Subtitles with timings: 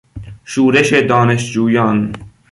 [0.45, 2.15] شورش دانشجویان